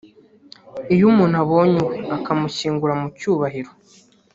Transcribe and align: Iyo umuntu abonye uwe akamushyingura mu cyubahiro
Iyo 0.93 1.03
umuntu 1.11 1.35
abonye 1.43 1.77
uwe 1.83 1.97
akamushyingura 2.17 2.93
mu 3.01 3.07
cyubahiro 3.17 3.71